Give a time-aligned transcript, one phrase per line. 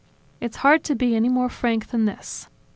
[0.39, 2.49] It's hard to be any more frank than this.